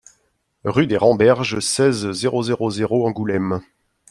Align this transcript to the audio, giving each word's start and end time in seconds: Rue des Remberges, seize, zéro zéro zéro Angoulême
Rue 0.63 0.87
des 0.87 0.97
Remberges, 0.97 1.59
seize, 1.59 2.09
zéro 2.11 2.41
zéro 2.41 2.71
zéro 2.71 3.05
Angoulême 3.07 3.59